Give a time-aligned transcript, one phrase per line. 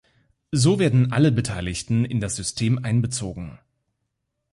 [0.51, 3.59] So werden alle Beteiligten in das System einbezogen.